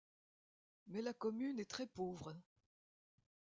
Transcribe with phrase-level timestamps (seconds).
[0.87, 2.33] Mais la commune est très pauvre.